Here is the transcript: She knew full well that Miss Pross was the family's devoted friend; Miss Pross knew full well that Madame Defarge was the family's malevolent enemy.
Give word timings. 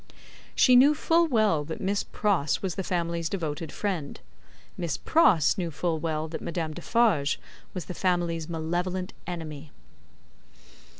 She 0.55 0.75
knew 0.75 0.95
full 0.95 1.27
well 1.27 1.63
that 1.65 1.79
Miss 1.79 2.03
Pross 2.03 2.63
was 2.63 2.73
the 2.73 2.83
family's 2.83 3.29
devoted 3.29 3.71
friend; 3.71 4.19
Miss 4.75 4.97
Pross 4.97 5.59
knew 5.59 5.69
full 5.69 5.99
well 5.99 6.27
that 6.29 6.41
Madame 6.41 6.73
Defarge 6.73 7.39
was 7.75 7.85
the 7.85 7.93
family's 7.93 8.49
malevolent 8.49 9.13
enemy. 9.27 9.69